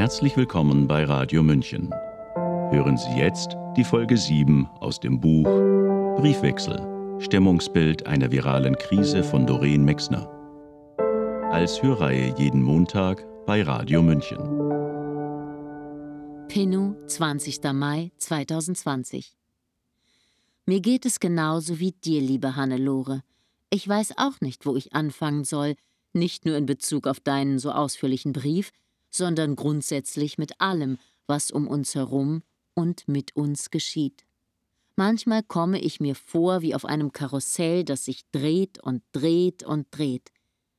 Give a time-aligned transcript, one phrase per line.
[0.00, 1.90] Herzlich willkommen bei Radio München.
[2.70, 5.44] Hören Sie jetzt die Folge 7 aus dem Buch
[6.16, 7.18] Briefwechsel.
[7.20, 10.26] Stimmungsbild einer viralen Krise von Doreen Mexner.
[11.52, 14.38] Als Hörreihe jeden Montag bei Radio München.
[16.48, 17.62] Pinu, 20.
[17.74, 19.36] Mai 2020.
[20.64, 23.22] Mir geht es genauso wie dir, liebe Hannelore.
[23.68, 25.74] Ich weiß auch nicht, wo ich anfangen soll,
[26.14, 28.72] nicht nur in Bezug auf deinen so ausführlichen Brief,
[29.10, 32.42] sondern grundsätzlich mit allem, was um uns herum
[32.74, 34.24] und mit uns geschieht.
[34.96, 39.86] Manchmal komme ich mir vor wie auf einem Karussell, das sich dreht und dreht und
[39.90, 40.30] dreht.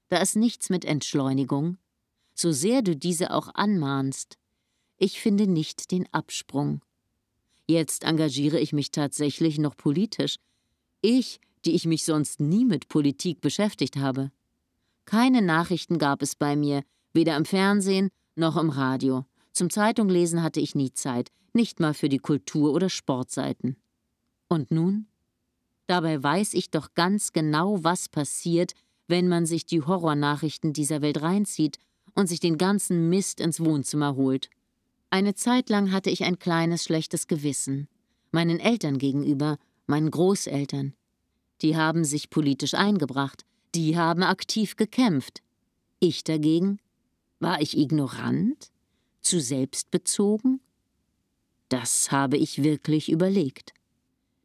[0.09, 1.77] Da ist nichts mit Entschleunigung,
[2.34, 4.38] so sehr du diese auch anmahnst.
[4.98, 6.81] Ich finde nicht den Absprung.
[7.67, 10.38] Jetzt engagiere ich mich tatsächlich noch politisch.
[11.02, 14.31] Ich, die ich mich sonst nie mit Politik beschäftigt habe.
[15.05, 18.09] Keine Nachrichten gab es bei mir, weder im Fernsehen
[18.41, 19.23] noch im Radio.
[19.54, 23.78] Zum Zeitunglesen hatte ich nie Zeit, nicht mal für die Kultur- oder Sportseiten.
[24.50, 25.08] Und nun?
[25.88, 28.73] Dabei weiß ich doch ganz genau, was passiert,
[29.08, 31.78] wenn man sich die Horrornachrichten dieser Welt reinzieht
[32.16, 34.50] und sich den ganzen Mist ins Wohnzimmer holt.
[35.09, 37.88] Eine Zeit lang hatte ich ein kleines schlechtes Gewissen.
[38.31, 40.94] Meinen Eltern gegenüber, meinen Großeltern.
[41.62, 45.42] Die haben sich politisch eingebracht, die haben aktiv gekämpft.
[46.00, 46.80] Ich dagegen?
[47.42, 48.70] War ich ignorant?
[49.22, 50.61] Zu selbstbezogen?
[51.70, 53.73] Das habe ich wirklich überlegt.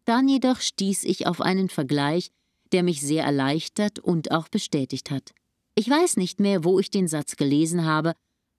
[0.07, 2.31] Dann jedoch stieß ich auf einen Vergleich,
[2.73, 5.35] der mich sehr erleichtert und auch bestätigt hat.
[5.75, 8.15] Ich weiß nicht mehr, wo ich den Satz gelesen habe,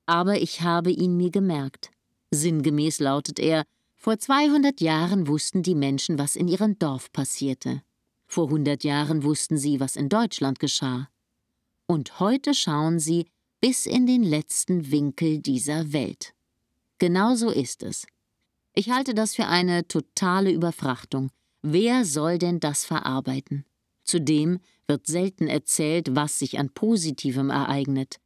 [0.06, 1.90] aber ich habe ihn mir gemerkt.
[2.30, 3.64] Sinngemäß lautet er,
[3.96, 7.82] vor 200 Jahren wussten die Menschen, was in ihrem Dorf passierte.
[8.28, 11.10] Vor hundert Jahren wussten sie, was in Deutschland geschah.
[11.88, 13.26] Und heute schauen sie
[13.60, 16.34] bis in den letzten Winkel dieser Welt.
[17.00, 18.06] Genau so ist es.
[18.74, 21.32] Ich halte das für eine totale Überfrachtung.
[21.62, 23.66] Wer soll denn das verarbeiten?
[24.04, 28.20] Zudem wird selten erzählt, was sich an Positivem ereignet.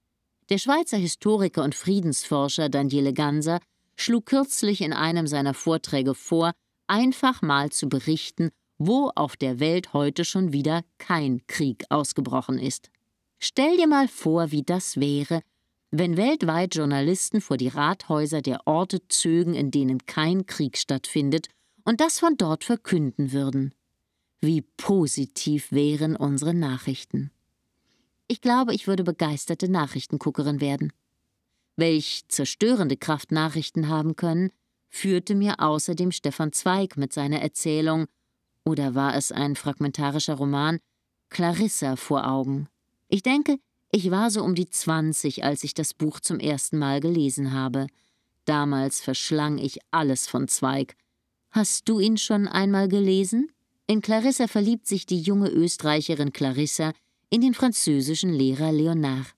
[0.50, 3.59] Der Schweizer Historiker und Friedensforscher Daniele Ganser
[3.95, 6.51] schlug kürzlich in einem seiner Vorträge vor,
[6.88, 12.89] einfach mal zu berichten, wo auf der Welt heute schon wieder kein Krieg ausgebrochen ist.
[13.44, 15.41] Stell dir mal vor, wie das wäre,
[15.90, 21.47] wenn weltweit Journalisten vor die Rathäuser der Orte zögen, in denen kein Krieg stattfindet,
[21.84, 23.74] und das von dort verkünden würden.
[24.41, 27.31] Wie positiv wären unsere Nachrichten.
[28.28, 30.94] Ich glaube, ich würde begeisterte Nachrichtenguckerin werden.
[31.75, 34.52] Welch zerstörende Kraft Nachrichten haben können,
[34.88, 38.06] führte mir außerdem Stefan Zweig mit seiner Erzählung
[38.66, 40.79] oder war es ein fragmentarischer Roman,
[41.29, 42.69] Clarissa vor Augen.
[43.13, 43.59] Ich denke,
[43.91, 47.88] ich war so um die 20, als ich das Buch zum ersten Mal gelesen habe.
[48.45, 50.95] Damals verschlang ich alles von Zweig.
[51.49, 53.51] Hast du ihn schon einmal gelesen?
[53.85, 56.94] In Clarissa verliebt sich die junge Österreicherin Clarissa
[57.29, 59.35] in den französischen Lehrer Leonard.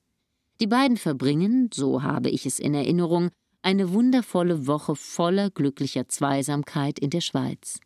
[0.61, 3.31] Die beiden verbringen, so habe ich es in Erinnerung,
[3.63, 7.79] eine wundervolle Woche voller glücklicher Zweisamkeit in der Schweiz.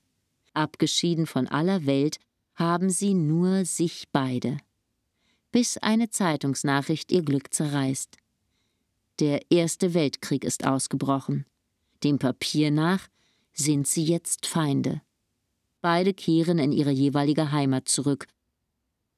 [0.54, 2.18] Abgeschieden von aller Welt
[2.56, 4.58] haben sie nur sich beide.
[5.52, 8.18] Bis eine Zeitungsnachricht ihr Glück zerreißt.
[9.20, 11.46] Der Erste Weltkrieg ist ausgebrochen.
[12.04, 13.08] Dem Papier nach
[13.54, 15.02] sind sie jetzt Feinde.
[15.82, 18.28] Beide kehren in ihre jeweilige Heimat zurück.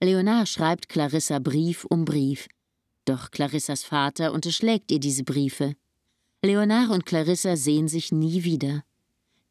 [0.01, 2.47] Leonard schreibt Clarissa Brief um Brief.
[3.03, 5.75] Doch Clarissas Vater unterschlägt ihr diese Briefe.
[6.41, 8.83] Leonard und Clarissa sehen sich nie wieder.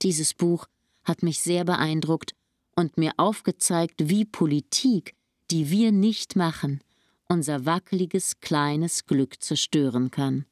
[0.00, 0.66] Dieses Buch
[1.04, 2.34] hat mich sehr beeindruckt
[2.76, 5.14] und mir aufgezeigt, wie Politik,
[5.50, 6.80] die wir nicht machen,
[7.28, 10.44] unser wackeliges kleines Glück zerstören kann.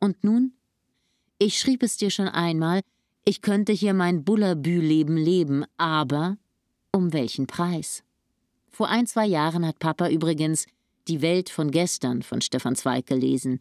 [0.00, 0.52] Und nun?
[1.38, 2.82] Ich schrieb es dir schon einmal,
[3.24, 6.38] ich könnte hier mein Bullabü-Leben leben, aber
[6.92, 8.02] um welchen Preis?
[8.70, 10.66] Vor ein, zwei Jahren hat Papa übrigens
[11.08, 13.58] Die Welt von gestern von Stefan Zweig gelesen.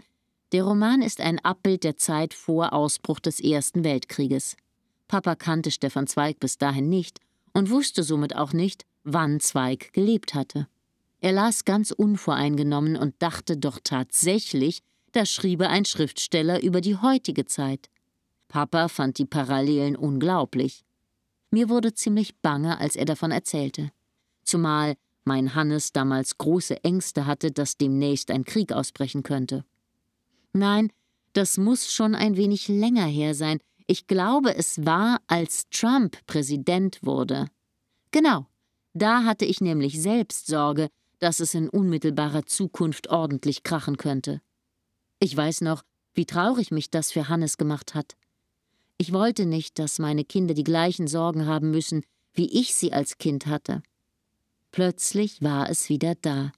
[0.52, 4.58] Der Roman ist ein Abbild der Zeit vor Ausbruch des Ersten Weltkrieges.
[5.08, 7.20] Papa kannte Stefan Zweig bis dahin nicht
[7.54, 10.68] und wusste somit auch nicht, wann Zweig gelebt hatte.
[11.20, 14.82] Er las ganz unvoreingenommen und dachte doch tatsächlich,
[15.12, 17.90] da schriebe ein Schriftsteller über die heutige Zeit.
[18.48, 20.84] Papa fand die Parallelen unglaublich.
[21.52, 23.92] Mir wurde ziemlich bange, als er davon erzählte.
[24.44, 29.64] Zumal mein Hannes damals große Ängste hatte, dass demnächst ein Krieg ausbrechen könnte.
[30.54, 30.92] Nein,
[31.34, 33.60] das muss schon ein wenig länger her sein,
[33.92, 37.48] ich glaube, es war, als Trump Präsident wurde.
[38.12, 38.48] Genau,
[38.94, 40.90] da hatte ich nämlich selbst Sorge,
[41.20, 44.42] dass es in unmittelbarer Zukunft ordentlich krachen könnte.
[45.20, 45.84] Ich weiß noch,
[46.14, 48.18] Wie traurig mich das für Hannes gemacht hat.
[48.98, 52.04] Ich wollte nicht, dass meine Kinder die gleichen Sorgen haben müssen,
[52.34, 53.82] wie ich sie als Kind hatte.
[54.72, 56.52] Plötzlich war es wieder da.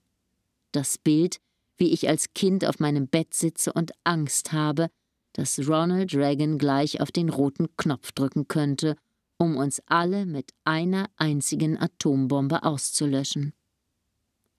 [0.71, 1.39] Das Bild,
[1.77, 4.89] wie ich als Kind auf meinem Bett sitze und Angst habe,
[5.33, 8.95] dass Ronald Reagan gleich auf den roten Knopf drücken könnte,
[9.44, 13.54] um uns alle mit einer einzigen Atombombe auszulöschen.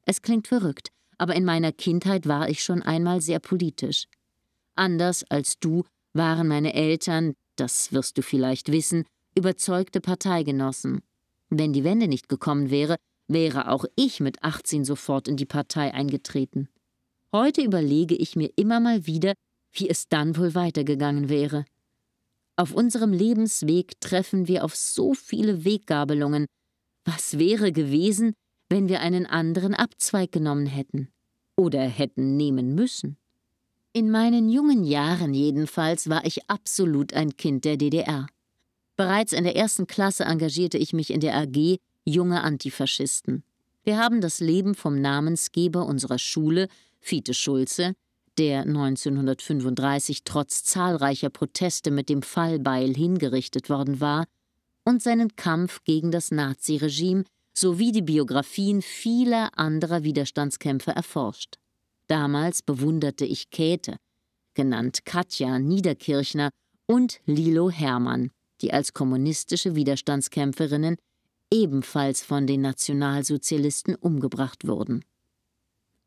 [0.04, 4.04] Es klingt verrückt, aber in meiner Kindheit war ich schon einmal sehr politisch.
[4.74, 11.00] Anders als du waren meine Eltern, das wirst du vielleicht wissen, überzeugte Parteigenossen.
[11.48, 12.96] Wenn die Wende nicht gekommen wäre,
[13.26, 16.68] wäre auch ich mit 18 sofort in die Partei eingetreten.
[17.32, 19.32] Heute überlege ich mir immer mal wieder,
[19.72, 21.64] wie es dann wohl weitergegangen wäre.
[22.56, 26.46] Auf unserem Lebensweg treffen wir auf so viele Weggabelungen.
[27.04, 28.34] Was wäre gewesen,
[28.68, 31.08] wenn wir einen anderen Abzweig genommen hätten
[31.56, 33.16] oder hätten nehmen müssen?
[33.92, 38.26] In meinen jungen Jahren jedenfalls war ich absolut ein Kind der DDR.
[38.96, 43.42] Bereits in der ersten Klasse engagierte ich mich in der AG Junge Antifaschisten.
[43.82, 46.68] Wir haben das Leben vom Namensgeber unserer Schule,
[47.00, 47.94] Fiete Schulze,
[48.38, 54.26] der 1935 trotz zahlreicher Proteste mit dem Fallbeil hingerichtet worden war,
[54.84, 61.56] und seinen Kampf gegen das Naziregime sowie die Biografien vieler anderer Widerstandskämpfer erforscht.
[62.06, 63.96] Damals bewunderte ich Käthe,
[64.52, 66.50] genannt Katja Niederkirchner,
[66.86, 68.30] und Lilo Hermann,
[68.60, 70.96] die als kommunistische Widerstandskämpferinnen
[71.50, 75.04] ebenfalls von den Nationalsozialisten umgebracht wurden.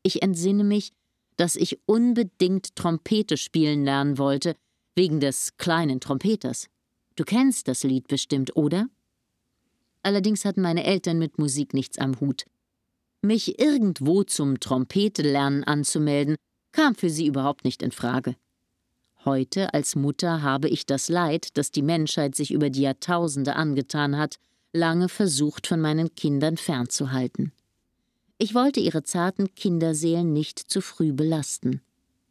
[0.02, 0.92] Ich entsinne mich,
[1.38, 4.54] dass ich unbedingt Trompete spielen lernen wollte,
[4.94, 6.66] wegen des kleinen Trompeters.
[7.16, 8.88] Du kennst das Lied bestimmt, oder?
[10.02, 12.44] Allerdings hatten meine Eltern mit Musik nichts am Hut.
[13.22, 16.36] Mich irgendwo zum Trompetelernen anzumelden,
[16.72, 18.36] kam für sie überhaupt nicht in Frage.
[19.24, 24.16] Heute als Mutter habe ich das Leid, das die Menschheit sich über die Jahrtausende angetan
[24.16, 24.36] hat,
[24.72, 27.52] lange versucht von meinen Kindern fernzuhalten.
[28.38, 31.80] Ich wollte ihre zarten Kinderseelen nicht zu früh belasten.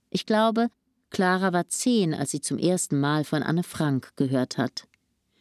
[0.10, 0.70] Ich glaube,
[1.10, 4.88] Clara war zehn, als sie zum ersten Mal von Anne Frank gehört hat.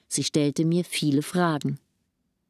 [0.09, 1.79] Sie stellte mir viele Fragen.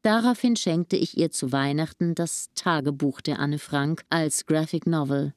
[0.01, 5.35] Daraufhin schenkte ich ihr zu Weihnachten das Tagebuch der Anne Frank als Graphic Novel.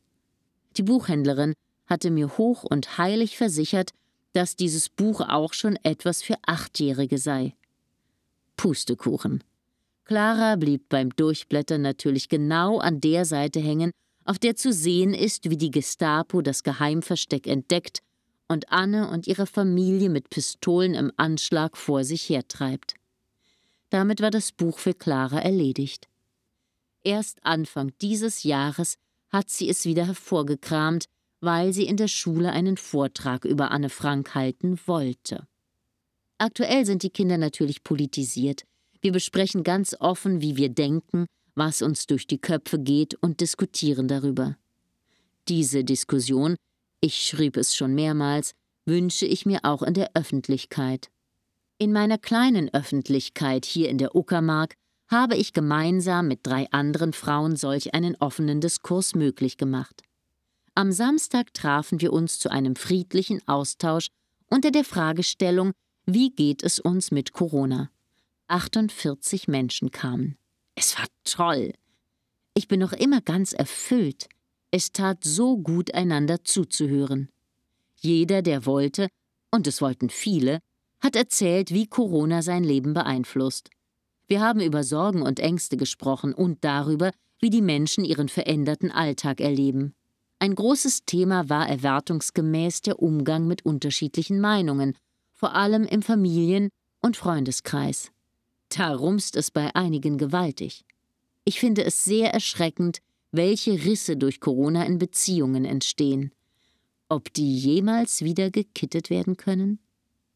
[0.78, 1.54] Die Buchhändlerin
[1.86, 3.92] hatte mir hoch und heilig versichert,
[4.34, 7.56] dass dieses Buch auch schon etwas für Achtjährige sei.
[8.58, 9.44] Pustekuchen.
[10.10, 13.92] Clara blieb beim Durchblättern natürlich genau an der Seite hängen,
[14.26, 18.00] auf der zu sehen ist, wie die Gestapo das Geheimversteck entdeckt
[18.48, 22.96] und Anne und ihre Familie mit Pistolen im Anschlag vor sich hertreibt.
[23.92, 26.08] Damit war das Buch für Clara erledigt.
[27.04, 28.96] Erst Anfang dieses Jahres
[29.30, 31.06] hat sie es wieder hervorgekramt,
[31.40, 35.46] weil sie in der Schule einen Vortrag über Anne Frank halten wollte.
[36.40, 38.64] Aktuell sind die Kinder natürlich politisiert,
[39.02, 41.26] wir besprechen ganz offen, wie wir denken,
[41.56, 44.58] was uns durch die Köpfe geht und diskutieren darüber.
[45.48, 46.56] Diese Diskussion,
[47.02, 48.54] ich schrieb es schon mehrmals,
[48.86, 51.10] wünsche ich mir auch in der Öffentlichkeit.
[51.78, 54.74] In meiner kleinen Öffentlichkeit hier in der Uckermark
[55.10, 60.04] habe ich gemeinsam mit drei anderen Frauen solch einen offenen Diskurs möglich gemacht.
[60.76, 64.08] Am Samstag trafen wir uns zu einem friedlichen Austausch
[64.50, 65.72] unter der Fragestellung,
[66.06, 67.90] wie geht es uns mit Corona?
[68.50, 70.38] 48 Menschen kamen.
[70.76, 71.74] Es war toll.
[72.56, 74.28] Ich bin noch immer ganz erfüllt.
[74.72, 77.30] Es tat so gut, einander zuzuhören.
[77.96, 79.08] Jeder, der wollte,
[79.52, 80.60] und es wollten viele,
[81.00, 83.70] hat erzählt, wie Corona sein Leben beeinflusst.
[84.28, 89.42] Wir haben über Sorgen und Ängste gesprochen und darüber, wie die Menschen ihren veränderten Alltag
[89.42, 89.94] erleben.
[90.40, 94.96] Ein großes Thema war erwartungsgemäß der Umgang mit unterschiedlichen Meinungen,
[95.34, 96.70] vor allem im Familien-
[97.02, 98.12] und Freundeskreis.
[98.70, 100.86] Da rumst es bei einigen gewaltig.
[101.44, 106.32] Ich finde es sehr erschreckend, welche Risse durch Corona in Beziehungen entstehen.
[107.10, 109.80] Ob die jemals wieder gekittet werden können?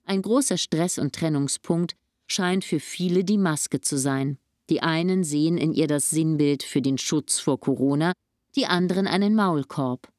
[0.05, 4.37] Ein großer Stress- und Trennungspunkt scheint für viele die Maske zu sein.
[4.69, 8.13] Die einen sehen in ihr das Sinnbild für den Schutz vor Corona,
[8.55, 10.11] die anderen einen Maulkorb.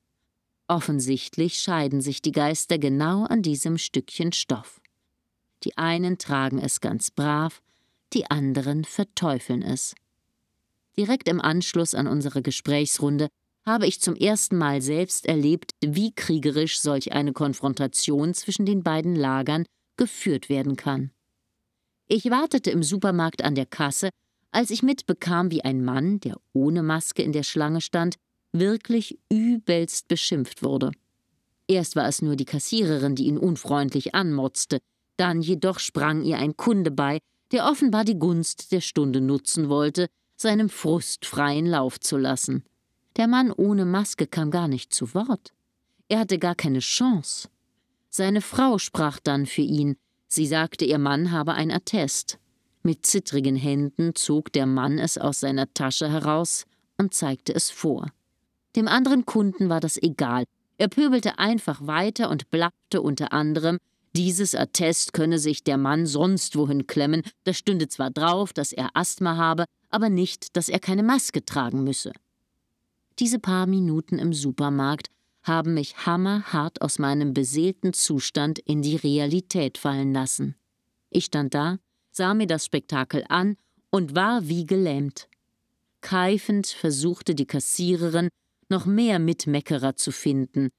[0.68, 4.80] Offensichtlich scheiden sich die Geister genau an diesem Stückchen Stoff.
[5.64, 7.62] Die einen tragen es ganz brav,
[8.12, 9.94] die anderen verteufeln es.
[10.96, 13.28] Direkt im Anschluss an unsere Gesprächsrunde
[13.66, 19.16] habe ich zum ersten Mal selbst erlebt, wie kriegerisch solch eine Konfrontation zwischen den beiden
[19.16, 19.64] Lagern
[19.96, 21.10] geführt werden kann.
[22.06, 24.10] Ich wartete im Supermarkt an der Kasse,
[24.50, 28.16] als ich mitbekam, wie ein Mann, der ohne Maske in der Schlange stand,
[28.52, 30.92] wirklich übelst beschimpft wurde.
[31.66, 34.78] Erst war es nur die Kassiererin, die ihn unfreundlich anmotzte,
[35.16, 37.18] dann jedoch sprang ihr ein Kunde bei,
[37.54, 42.64] der offenbar die Gunst der Stunde nutzen wollte, seinem Frust freien Lauf zu lassen.
[43.16, 45.52] Der Mann ohne Maske kam gar nicht zu Wort.
[46.08, 47.48] Er hatte gar keine Chance.
[48.10, 49.96] Seine Frau sprach dann für ihn.
[50.26, 52.40] Sie sagte, ihr Mann habe ein Attest.
[52.82, 56.66] Mit zittrigen Händen zog der Mann es aus seiner Tasche heraus
[56.98, 58.10] und zeigte es vor.
[58.74, 60.42] Dem anderen Kunden war das egal.
[60.76, 63.78] Er pöbelte einfach weiter und blaffte unter anderem,
[64.16, 68.90] dieses Attest könne sich der Mann sonst wohin klemmen, da stünde zwar drauf, dass er
[68.94, 72.12] Asthma habe, aber nicht, dass er keine Maske tragen müsse.
[73.18, 75.08] Diese paar Minuten im Supermarkt
[75.42, 80.54] haben mich hammerhart aus meinem beseelten Zustand in die Realität fallen lassen.
[81.10, 81.78] Ich stand da,
[82.10, 83.56] sah mir das Spektakel an
[83.90, 85.28] und war wie gelähmt.
[86.00, 88.28] Keifend versuchte die Kassiererin,
[88.68, 90.70] noch mehr Mitmeckerer zu finden,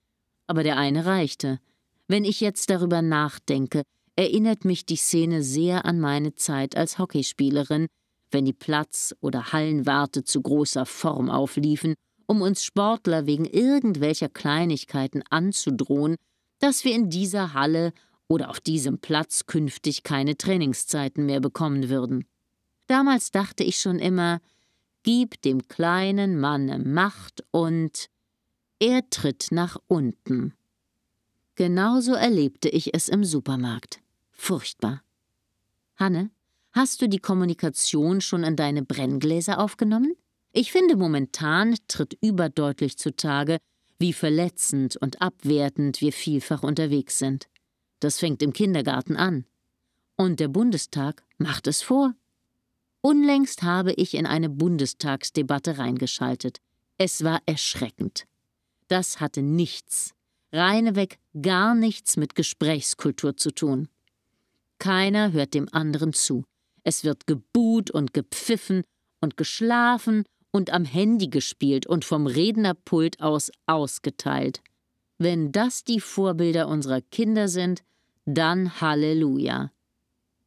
[0.47, 1.59] aber der eine reichte.
[2.07, 3.83] Wenn ich jetzt darüber nachdenke,
[4.15, 7.87] erinnert mich die Szene sehr an meine Zeit als Hockeyspielerin,
[8.31, 11.95] wenn die Platz- oder Hallenwarte zu großer Form aufliefen
[12.27, 16.15] um uns Sportler wegen irgendwelcher Kleinigkeiten anzudrohen,
[16.59, 17.93] dass wir in dieser Halle
[18.27, 22.25] oder auf diesem Platz künftig keine Trainingszeiten mehr bekommen würden.
[22.87, 24.41] Damals dachte ich schon immer,
[25.03, 28.09] gib dem kleinen Manne Macht und
[28.79, 30.53] er tritt nach unten.
[31.55, 34.01] Genauso erlebte ich es im Supermarkt.
[34.31, 35.03] Furchtbar.
[35.95, 36.29] Hanne,
[36.71, 40.15] hast du die Kommunikation schon in deine Brenngläser aufgenommen?
[40.51, 43.57] Ich finde, momentan tritt überdeutlich zutage,
[43.99, 47.47] wie verletzend und abwertend wir vielfach unterwegs sind.
[47.99, 49.45] Das fängt im Kindergarten an.
[50.17, 52.13] Und der Bundestag macht es vor.
[53.01, 56.59] Unlängst habe ich in eine Bundestagsdebatte reingeschaltet.
[56.97, 58.25] Es war erschreckend.
[58.87, 60.13] Das hatte nichts,
[60.51, 63.89] reineweg gar nichts mit Gesprächskultur zu tun.
[64.79, 66.43] Keiner hört dem anderen zu.
[66.83, 68.83] Es wird gebuht und gepfiffen
[69.21, 74.61] und geschlafen und am Handy gespielt und vom Rednerpult aus ausgeteilt.
[75.17, 77.83] Wenn das die Vorbilder unserer Kinder sind,
[78.25, 79.71] dann Halleluja.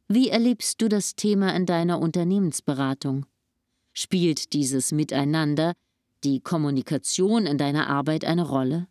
[0.07, 3.25] Wie erlebst du das Thema in deiner Unternehmensberatung?
[3.93, 5.73] Spielt dieses Miteinander,
[6.23, 8.87] die Kommunikation in deiner Arbeit eine Rolle?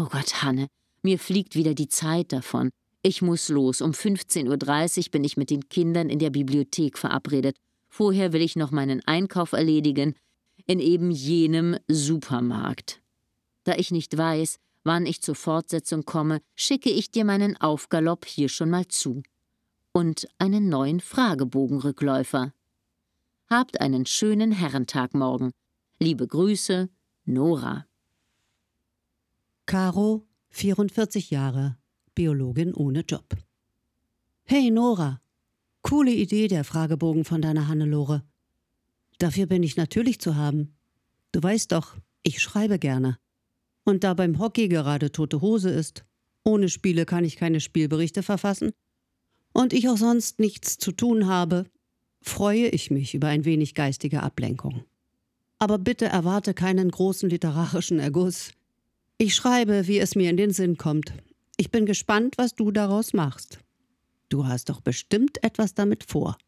[0.00, 0.68] Oh Gott, Hanne,
[1.02, 2.70] mir fliegt wieder die Zeit davon.
[3.02, 3.80] Ich muss los.
[3.80, 7.56] Um 15.30 Uhr bin ich mit den Kindern in der Bibliothek verabredet.
[7.88, 10.14] Vorher will ich noch meinen Einkauf erledigen,
[10.66, 13.02] in eben jenem Supermarkt.
[13.64, 18.48] Da ich nicht weiß, wann ich zur Fortsetzung komme, schicke ich dir meinen Aufgalopp hier
[18.48, 19.24] schon mal zu.
[19.90, 22.52] Und einen neuen Fragebogenrückläufer.
[23.50, 25.50] Habt einen schönen Herrentag morgen.
[25.98, 26.88] Liebe Grüße,
[27.24, 27.87] Nora.
[29.68, 31.76] Caro, 44 Jahre,
[32.14, 33.36] Biologin ohne Job.
[34.44, 35.20] Hey Nora,
[35.82, 38.24] coole Idee der Fragebogen von deiner Hannelore.
[39.18, 40.74] Dafür bin ich natürlich zu haben.
[41.32, 43.18] Du weißt doch, ich schreibe gerne.
[43.84, 46.06] Und da beim Hockey gerade tote Hose ist,
[46.44, 48.72] ohne Spiele kann ich keine Spielberichte verfassen,
[49.52, 51.66] und ich auch sonst nichts zu tun habe,
[52.22, 54.84] freue ich mich über ein wenig geistige Ablenkung.
[55.58, 58.52] Aber bitte erwarte keinen großen literarischen Erguss.
[59.20, 61.12] Ich schreibe, wie es mir in den Sinn kommt.
[61.56, 63.58] Ich bin gespannt, was du daraus machst.
[64.28, 66.38] Du hast doch bestimmt etwas damit vor.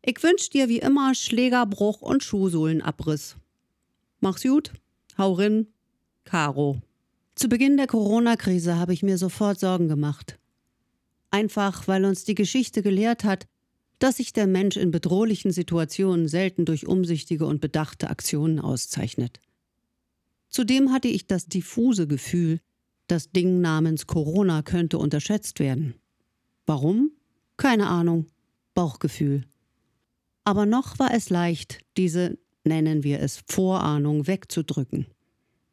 [0.00, 3.36] Ich wünsch dir wie immer Schlägerbruch und Schuhsohlenabriss.
[4.20, 4.72] Mach's gut,
[5.18, 5.66] hau rin,
[6.24, 6.80] Caro.
[7.34, 10.38] Zu Beginn der Corona-Krise habe ich mir sofort Sorgen gemacht.
[11.30, 13.46] Einfach, weil uns die Geschichte gelehrt hat,
[13.98, 19.40] dass sich der Mensch in bedrohlichen Situationen selten durch umsichtige und bedachte Aktionen auszeichnet.
[20.48, 22.60] Zudem hatte ich das diffuse Gefühl,
[23.08, 25.94] das Ding namens Corona könnte unterschätzt werden.
[26.66, 27.12] Warum?
[27.56, 28.26] Keine Ahnung.
[28.74, 29.44] Bauchgefühl.
[30.44, 35.06] Aber noch war es leicht, diese, nennen wir es, Vorahnung wegzudrücken.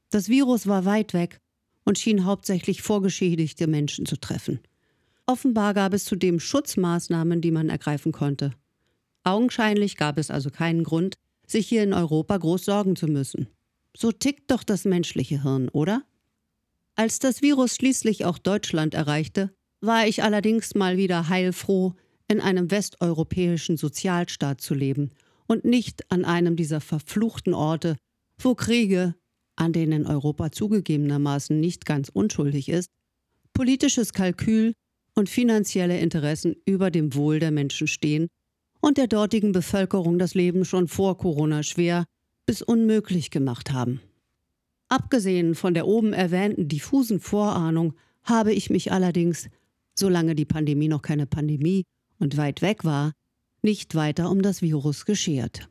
[0.10, 1.42] Das Virus war weit weg
[1.86, 4.60] und schien hauptsächlich vorgeschädigte Menschen zu treffen.
[5.25, 8.51] Offenbar gab es zudem Schutzmaßnahmen, die man ergreifen konnte.
[9.24, 11.15] Augenscheinlich gab es also keinen Grund,
[11.48, 13.48] sich hier in Europa groß sorgen zu müssen.
[13.96, 16.04] So tickt doch das menschliche Hirn, oder?
[16.96, 21.94] Als das Virus schließlich auch Deutschland erreichte, war ich allerdings mal wieder heilfroh,
[22.28, 25.12] in einem westeuropäischen Sozialstaat zu leben
[25.48, 27.98] und nicht an einem dieser verfluchten Orte,
[28.40, 29.16] wo Kriege,
[29.56, 32.90] an denen Europa zugegebenermaßen nicht ganz unschuldig ist,
[33.54, 34.74] politisches Kalkül
[35.16, 38.30] und finanzielle Interessen über dem Wohl der Menschen stehen
[38.82, 42.06] und der dortigen Bevölkerung das Leben schon vor Corona schwer
[42.46, 44.02] bis unmöglich gemacht haben.
[44.90, 49.50] Abgesehen von der oben erwähnten diffusen Vorahnung habe ich mich allerdings,
[49.96, 51.84] solange die Pandemie noch keine Pandemie
[52.20, 53.14] und weit weg war,
[53.62, 55.70] nicht weiter um das Virus geschert.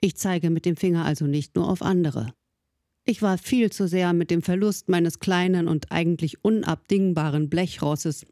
[0.00, 2.32] Ich zeige mit dem Finger also nicht nur auf andere.
[3.04, 8.24] Ich war viel zu sehr mit dem Verlust meines kleinen und eigentlich unabdingbaren Blechrosses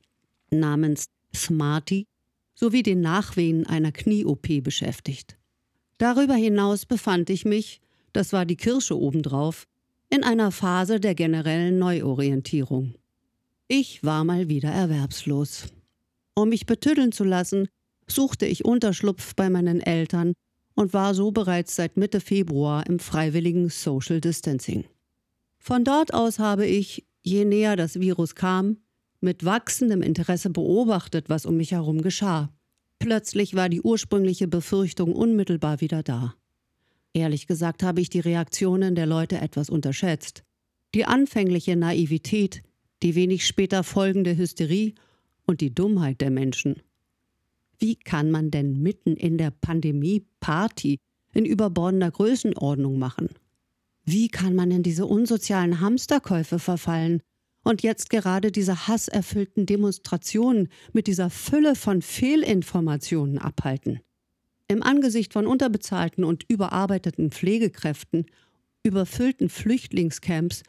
[0.50, 2.06] namens Smarty
[2.54, 5.39] sowie den Nachwehen einer Knie-OP beschäftigt.
[6.00, 7.82] Darüber hinaus befand ich mich,
[8.14, 9.66] das war die Kirsche obendrauf,
[10.08, 12.94] in einer Phase der generellen Neuorientierung.
[13.68, 15.66] Ich war mal wieder erwerbslos.
[16.32, 17.68] Um mich betüddeln zu lassen,
[18.06, 20.32] suchte ich Unterschlupf bei meinen Eltern
[20.74, 24.86] und war so bereits seit Mitte Februar im freiwilligen Social Distancing.
[25.58, 28.78] Von dort aus habe ich, je näher das Virus kam,
[29.20, 32.48] mit wachsendem Interesse beobachtet, was um mich herum geschah.
[33.00, 36.34] Plötzlich war die ursprüngliche Befürchtung unmittelbar wieder da.
[37.14, 40.44] Ehrlich gesagt habe ich die Reaktionen der Leute etwas unterschätzt.
[40.94, 42.62] Die anfängliche Naivität,
[43.02, 44.94] die wenig später folgende Hysterie
[45.46, 46.82] und die Dummheit der Menschen.
[47.78, 50.98] Wie kann man denn mitten in der Pandemie Party
[51.32, 53.30] in überbordender Größenordnung machen?
[54.04, 57.22] Wie kann man in diese unsozialen Hamsterkäufe verfallen
[57.70, 64.00] und jetzt gerade diese hasserfüllten Demonstrationen mit dieser Fülle von Fehlinformationen abhalten?
[64.68, 68.26] Im Angesicht von unterbezahlten und überarbeiteten Pflegekräften,
[68.82, 70.62] überfüllten Flüchtlingscamps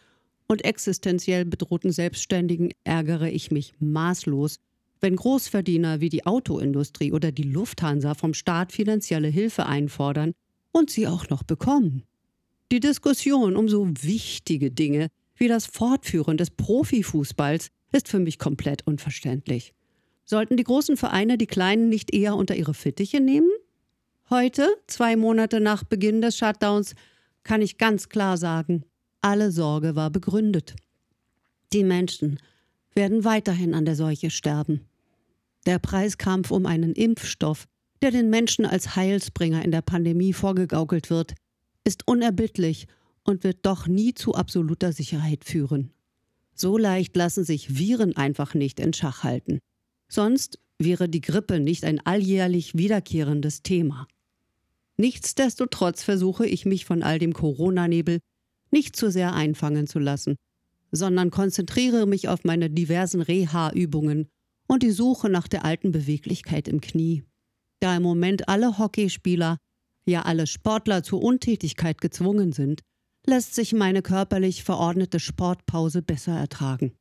[0.48, 4.60] und existenziell bedrohten Selbstständigen ärgere ich mich maßlos
[5.02, 10.34] wenn Großverdiener wie die Autoindustrie oder die Lufthansa vom Staat finanzielle Hilfe einfordern
[10.72, 12.04] und sie auch noch bekommen.
[12.72, 15.08] Die Diskussion um so wichtige Dinge
[15.42, 19.74] wie das Fortführen des Profifußballs ist für mich komplett unverständlich.
[20.24, 23.50] Sollten die großen Vereine die Kleinen nicht eher unter ihre Fittiche nehmen?
[24.30, 26.94] Heute, zwei Monate nach Beginn des Shutdowns,
[27.42, 28.84] kann ich ganz klar sagen,
[29.22, 30.76] alle Sorge war begründet.
[31.74, 32.38] Die Menschen
[32.94, 34.82] werden weiterhin an der Seuche sterben.
[35.66, 37.68] Der Preiskampf um einen Impfstoff,
[38.04, 41.34] der den Menschen als Heilsbringer in der Pandemie vorgegaukelt wird,
[41.84, 42.86] ist unerbittlich
[43.24, 45.92] und wird doch nie zu absoluter Sicherheit führen.
[46.54, 49.60] So leicht lassen sich Viren einfach nicht in Schach halten.
[50.08, 54.08] Sonst wäre die Grippe nicht ein alljährlich wiederkehrendes Thema.
[54.98, 58.20] Nichtsdestotrotz versuche ich mich von all dem Corona-Nebel
[58.72, 60.36] nicht zu sehr einfangen zu lassen,
[60.92, 64.28] sondern konzentriere mich auf meine diversen Reha-Übungen
[64.68, 67.24] und die Suche nach der alten Beweglichkeit im Knie.
[67.80, 69.58] Da im Moment alle Hockeyspieler,
[70.06, 72.82] ja alle Sportler zur Untätigkeit gezwungen sind,
[73.26, 76.94] lässt sich meine körperlich verordnete Sportpause besser ertragen.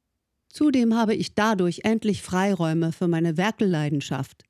[0.49, 4.45] Zudem habe ich dadurch endlich Freiräume für meine Werkelleidenschaft,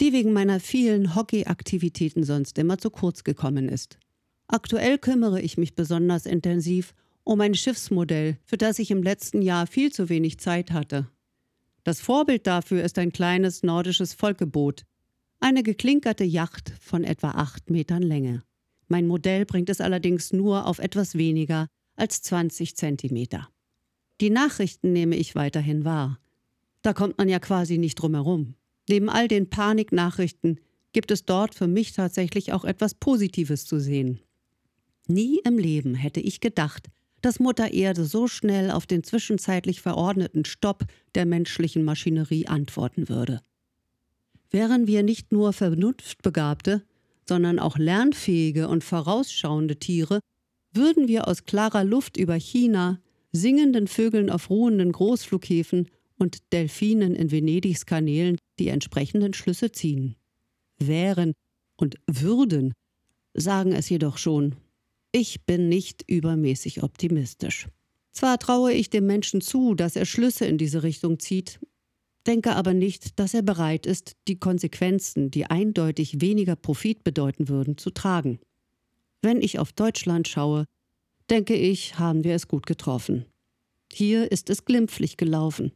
[0.00, 3.98] die wegen meiner vielen Hockeyaktivitäten sonst immer zu kurz gekommen ist.
[4.48, 9.66] Aktuell kümmere ich mich besonders intensiv um ein Schiffsmodell, für das ich im letzten Jahr
[9.66, 11.08] viel zu wenig Zeit hatte.
[11.82, 14.84] Das Vorbild dafür ist ein kleines nordisches Volkeboot,
[15.40, 18.42] eine geklinkerte Yacht von etwa acht Metern Länge.
[18.88, 23.48] Mein Modell bringt es allerdings nur auf etwas weniger als 20 Zentimeter.
[24.20, 26.18] Die Nachrichten nehme ich weiterhin wahr.
[26.82, 28.54] Da kommt man ja quasi nicht drum herum.
[28.88, 30.60] Neben all den Paniknachrichten
[30.92, 34.20] gibt es dort für mich tatsächlich auch etwas Positives zu sehen.
[35.06, 36.88] Nie im Leben hätte ich gedacht,
[37.20, 43.40] dass Mutter Erde so schnell auf den zwischenzeitlich verordneten Stopp der menschlichen Maschinerie antworten würde.
[44.50, 46.82] Wären wir nicht nur vernunftbegabte,
[47.28, 50.20] sondern auch lernfähige und vorausschauende Tiere,
[50.72, 53.00] würden wir aus klarer Luft über China,
[53.32, 60.16] singenden Vögeln auf ruhenden Großflughäfen und Delfinen in Venedigs Kanälen die entsprechenden Schlüsse ziehen.
[60.78, 61.32] Wären
[61.76, 62.72] und würden,
[63.34, 64.56] sagen es jedoch schon
[65.14, 67.68] ich bin nicht übermäßig optimistisch.
[68.10, 71.60] Zwar traue ich dem Menschen zu, dass er Schlüsse in diese Richtung zieht,
[72.26, 77.78] denke aber nicht, dass er bereit ist, die Konsequenzen, die eindeutig weniger Profit bedeuten würden,
[77.78, 78.38] zu tragen.
[79.22, 80.66] Wenn ich auf Deutschland schaue,
[81.30, 83.24] denke ich, haben wir es gut getroffen.
[83.92, 85.72] Hier ist es glimpflich gelaufen.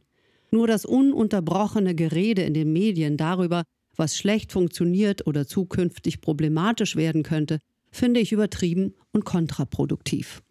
[0.51, 3.63] Nur das ununterbrochene Gerede in den Medien darüber,
[3.95, 7.59] was schlecht funktioniert oder zukünftig problematisch werden könnte,
[7.91, 10.41] finde ich übertrieben und kontraproduktiv.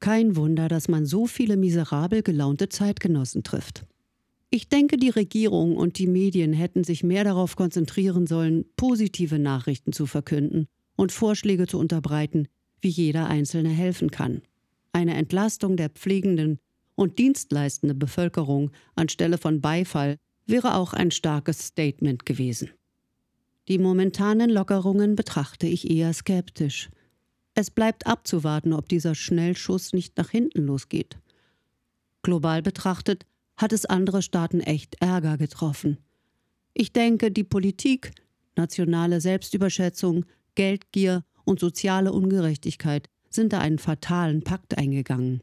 [0.00, 3.84] Kein Wunder, dass man so viele miserabel gelaunte Zeitgenossen trifft.
[4.54, 9.94] Ich denke, die Regierung und die Medien hätten sich mehr darauf konzentrieren sollen, positive Nachrichten
[9.94, 12.48] zu verkünden und Vorschläge zu unterbreiten,
[12.82, 14.42] wie jeder Einzelne helfen kann.
[14.92, 16.58] Eine Entlastung der pflegenden
[16.96, 22.68] und dienstleistenden Bevölkerung anstelle von Beifall wäre auch ein starkes Statement gewesen.
[23.68, 26.90] Die momentanen Lockerungen betrachte ich eher skeptisch.
[27.54, 31.16] Es bleibt abzuwarten, ob dieser Schnellschuss nicht nach hinten losgeht.
[32.20, 33.24] Global betrachtet
[33.62, 35.98] hat es andere Staaten echt Ärger getroffen.
[36.74, 38.12] Ich denke, die Politik,
[38.56, 45.42] nationale Selbstüberschätzung, Geldgier und soziale Ungerechtigkeit sind da einen fatalen Pakt eingegangen.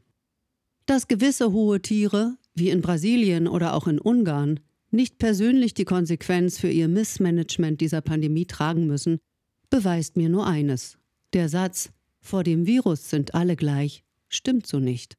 [0.85, 4.59] Dass gewisse hohe Tiere, wie in Brasilien oder auch in Ungarn,
[4.91, 9.19] nicht persönlich die Konsequenz für ihr Missmanagement dieser Pandemie tragen müssen,
[9.69, 10.97] beweist mir nur eines.
[11.33, 15.17] Der Satz vor dem Virus sind alle gleich stimmt so nicht.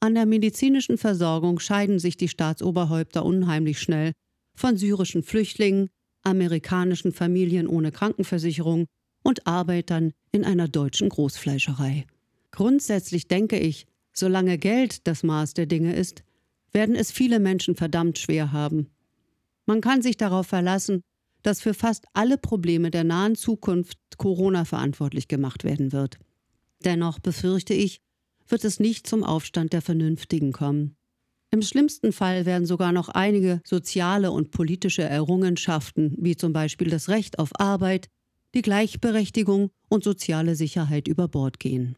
[0.00, 4.12] An der medizinischen Versorgung scheiden sich die Staatsoberhäupter unheimlich schnell
[4.54, 5.90] von syrischen Flüchtlingen,
[6.22, 8.86] amerikanischen Familien ohne Krankenversicherung
[9.22, 12.06] und Arbeitern in einer deutschen Großfleischerei.
[12.50, 16.22] Grundsätzlich denke ich, solange Geld das Maß der Dinge ist,
[16.72, 18.88] werden es viele Menschen verdammt schwer haben.
[19.66, 21.02] Man kann sich darauf verlassen,
[21.42, 26.18] dass für fast alle Probleme der nahen Zukunft Corona verantwortlich gemacht werden wird.
[26.84, 28.00] Dennoch befürchte ich,
[28.50, 30.96] wird es nicht zum Aufstand der Vernünftigen kommen.
[31.52, 37.08] Im schlimmsten Fall werden sogar noch einige soziale und politische Errungenschaften, wie zum Beispiel das
[37.08, 38.08] Recht auf Arbeit,
[38.54, 41.96] die Gleichberechtigung und soziale Sicherheit über Bord gehen.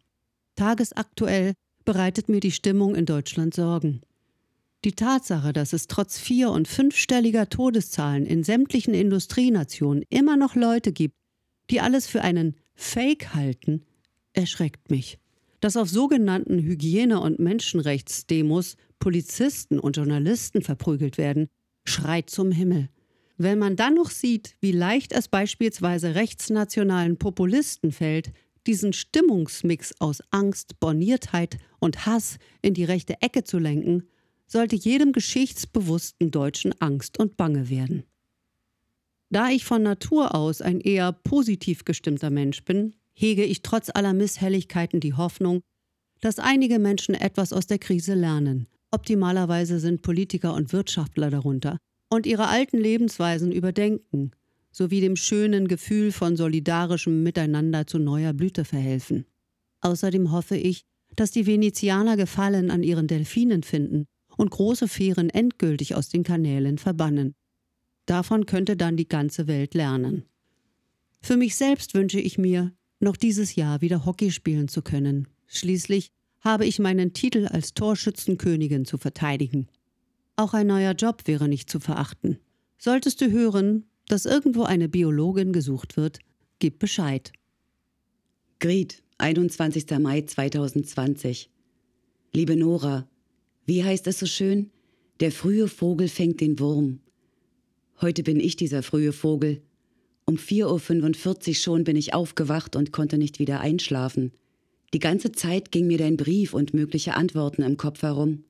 [0.56, 1.52] Tagesaktuell
[1.84, 4.00] bereitet mir die Stimmung in Deutschland Sorgen.
[4.84, 10.92] Die Tatsache, dass es trotz vier- und fünfstelliger Todeszahlen in sämtlichen Industrienationen immer noch Leute
[10.92, 11.14] gibt,
[11.70, 13.84] die alles für einen Fake halten,
[14.32, 15.18] erschreckt mich.
[15.62, 21.46] Dass auf sogenannten Hygiene- und Menschenrechtsdemos Polizisten und Journalisten verprügelt werden,
[21.84, 22.88] schreit zum Himmel.
[23.38, 28.32] Wenn man dann noch sieht, wie leicht es beispielsweise rechtsnationalen Populisten fällt,
[28.66, 34.08] diesen Stimmungsmix aus Angst, Borniertheit und Hass in die rechte Ecke zu lenken,
[34.48, 38.02] sollte jedem geschichtsbewussten Deutschen Angst und Bange werden.
[39.30, 44.12] Da ich von Natur aus ein eher positiv gestimmter Mensch bin, hege ich trotz aller
[44.12, 45.60] Misshelligkeiten die Hoffnung,
[46.20, 48.66] dass einige Menschen etwas aus der Krise lernen.
[48.90, 51.78] Optimalerweise sind Politiker und Wirtschaftler darunter
[52.10, 54.32] und ihre alten Lebensweisen überdenken,
[54.70, 59.26] sowie dem schönen Gefühl von solidarischem Miteinander zu neuer Blüte verhelfen.
[59.80, 60.84] Außerdem hoffe ich,
[61.16, 66.78] dass die Venezianer Gefallen an ihren Delfinen finden und große Fähren endgültig aus den Kanälen
[66.78, 67.34] verbannen.
[68.06, 70.24] Davon könnte dann die ganze Welt lernen.
[71.20, 75.28] Für mich selbst wünsche ich mir, noch dieses Jahr wieder Hockey spielen zu können.
[75.46, 76.10] Schließlich
[76.40, 79.68] habe ich meinen Titel als Torschützenkönigin zu verteidigen.
[80.36, 82.38] Auch ein neuer Job wäre nicht zu verachten.
[82.78, 86.18] Solltest du hören, dass irgendwo eine Biologin gesucht wird,
[86.58, 87.32] gib Bescheid.
[88.58, 89.90] Gried, 21.
[89.98, 91.50] Mai 2020.
[92.32, 93.08] Liebe Nora,
[93.66, 94.70] wie heißt es so schön?
[95.20, 97.00] Der frühe Vogel fängt den Wurm.
[98.00, 99.62] Heute bin ich dieser frühe Vogel.
[100.24, 104.32] Um 4.45 Uhr schon bin ich aufgewacht und konnte nicht wieder einschlafen.
[104.94, 108.44] Die ganze Zeit ging mir dein Brief und mögliche Antworten im Kopf herum.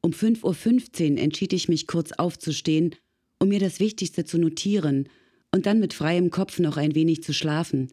[0.00, 2.94] Um 5.15 Uhr entschied ich mich kurz aufzustehen,
[3.40, 5.08] um mir das Wichtigste zu notieren
[5.52, 7.92] und dann mit freiem Kopf noch ein wenig zu schlafen.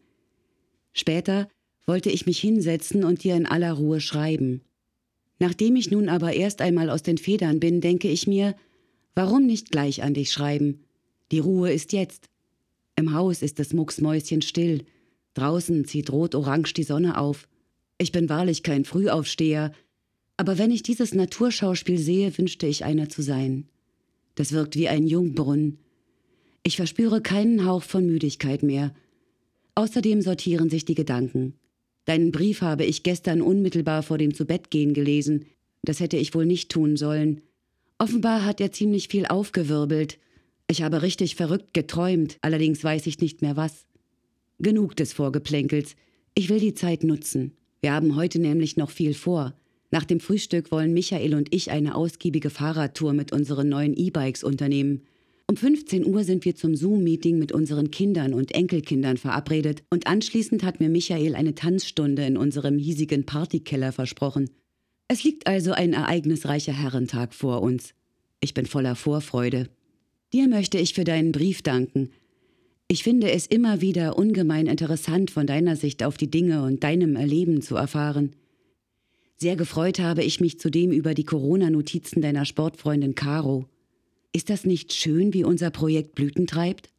[0.92, 1.48] Später
[1.84, 4.62] wollte ich mich hinsetzen und dir in aller Ruhe schreiben.
[5.38, 8.54] Nachdem ich nun aber erst einmal aus den Federn bin, denke ich mir,
[9.14, 10.84] warum nicht gleich an dich schreiben?
[11.32, 12.28] Die Ruhe ist jetzt.
[12.96, 14.84] Im Haus ist es mucksmäuschenstill.
[15.34, 17.48] Draußen zieht rot-orange die Sonne auf.
[17.98, 19.72] Ich bin wahrlich kein Frühaufsteher,
[20.38, 23.68] aber wenn ich dieses Naturschauspiel sehe, wünschte ich einer zu sein.
[24.34, 25.78] Das wirkt wie ein Jungbrunnen.
[26.62, 28.94] Ich verspüre keinen Hauch von Müdigkeit mehr.
[29.74, 31.54] Außerdem sortieren sich die Gedanken.
[32.06, 35.46] Deinen Brief habe ich gestern unmittelbar vor dem Zubettgehen gelesen.
[35.82, 37.40] Das hätte ich wohl nicht tun sollen.
[37.98, 40.18] Offenbar hat er ziemlich viel aufgewirbelt.
[40.68, 43.86] Ich habe richtig verrückt geträumt, allerdings weiß ich nicht mehr was.
[44.58, 45.94] Genug des Vorgeplänkels.
[46.34, 47.52] Ich will die Zeit nutzen.
[47.80, 49.54] Wir haben heute nämlich noch viel vor.
[49.90, 55.02] Nach dem Frühstück wollen Michael und ich eine ausgiebige Fahrradtour mit unseren neuen E-Bikes unternehmen.
[55.48, 60.64] Um 15 Uhr sind wir zum Zoom-Meeting mit unseren Kindern und Enkelkindern verabredet und anschließend
[60.64, 64.50] hat mir Michael eine Tanzstunde in unserem hiesigen Partykeller versprochen.
[65.06, 67.94] Es liegt also ein ereignisreicher Herrentag vor uns.
[68.40, 69.68] Ich bin voller Vorfreude.
[70.36, 72.10] Dir möchte ich für deinen Brief danken.
[72.88, 77.16] Ich finde es immer wieder ungemein interessant, von deiner Sicht auf die Dinge und deinem
[77.16, 78.36] Erleben zu erfahren.
[79.38, 83.64] Sehr gefreut habe ich mich zudem über die Corona-Notizen deiner Sportfreundin Caro.
[84.34, 86.90] Ist das nicht schön, wie unser Projekt Blüten treibt?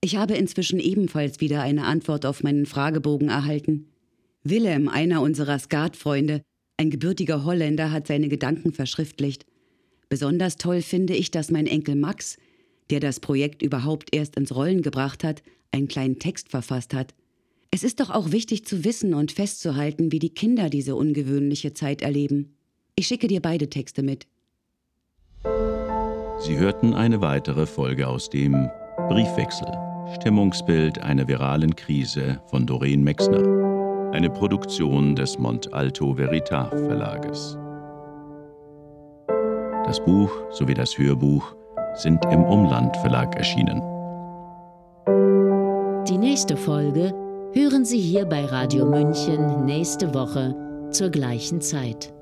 [0.00, 3.88] Ich habe inzwischen ebenfalls wieder eine Antwort auf meinen Fragebogen erhalten.
[4.44, 6.42] Willem, einer unserer Skatfreunde,
[6.76, 9.44] ein gebürtiger Holländer, hat seine Gedanken verschriftlicht.
[10.08, 12.38] Besonders toll finde ich, dass mein Enkel Max,
[12.90, 17.14] der das Projekt überhaupt erst ins Rollen gebracht hat, einen kleinen Text verfasst hat.
[17.70, 22.00] Es ist doch auch wichtig zu wissen und festzuhalten, wie die Kinder diese ungewöhnliche Zeit
[22.00, 22.54] erleben.
[22.96, 24.26] Ich schicke dir beide Texte mit.
[26.40, 28.70] Sie hörten eine weitere Folge aus dem
[29.08, 29.68] Briefwechsel.
[30.14, 34.12] Stimmungsbild einer viralen Krise von Doreen Mexner.
[34.12, 37.58] Eine Produktion des Mont Alto Veritas Verlages.
[39.88, 41.56] Das Buch sowie das Hörbuch
[41.94, 43.80] sind im Umland Verlag erschienen.
[46.06, 47.14] Die nächste Folge
[47.54, 50.54] hören Sie hier bei Radio München nächste Woche
[50.90, 52.12] zur gleichen Zeit.